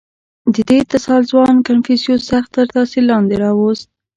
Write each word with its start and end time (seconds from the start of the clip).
•دې 0.67 0.77
اتصال 0.83 1.21
ځوان 1.31 1.55
کنفوسیوس 1.67 2.21
سخت 2.31 2.49
تر 2.55 2.65
تأثیر 2.73 3.03
لاندې 3.09 3.35
راوست. 3.43 3.85